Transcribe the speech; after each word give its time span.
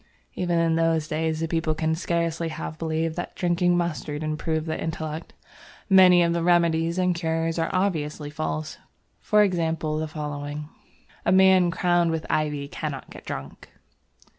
Even 0.33 0.57
in 0.57 0.77
those 0.77 1.07
days 1.07 1.41
the 1.41 1.47
people 1.47 1.75
can 1.75 1.93
scarcely 1.93 2.47
have 2.47 2.79
believed 2.79 3.15
that 3.17 3.35
drinking 3.35 3.77
mustard 3.77 4.23
improved 4.23 4.65
the 4.65 4.81
intellect. 4.81 5.35
Many 5.91 6.23
of 6.23 6.33
the 6.33 6.41
remedies 6.41 6.97
and 6.97 7.13
cures 7.13 7.59
are 7.59 7.69
obviously 7.71 8.31
false, 8.31 8.79
for 9.19 9.43
example 9.43 9.99
the 9.99 10.07
following: 10.07 10.69
"A 11.23 11.31
man 11.31 11.69
crowned 11.69 12.09
with 12.09 12.25
Ivy 12.31 12.67
cannot 12.67 13.11
get 13.11 13.25
drunk." 13.27 13.69